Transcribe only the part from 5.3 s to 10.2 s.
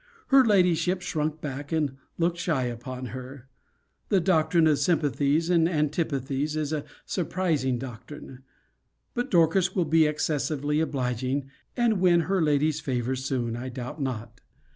and antipathies is a surprising doctrine. But Dorcas will be